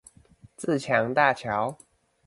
[0.57, 1.77] 自強大橋